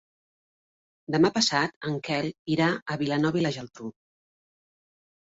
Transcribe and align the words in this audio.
Demà 1.15 1.29
passat 1.35 1.75
en 1.89 1.99
Quel 2.07 2.29
irà 2.53 2.71
a 2.95 2.97
Vilanova 3.03 3.39
i 3.43 3.45
la 3.45 3.53
Geltrú. 3.59 3.91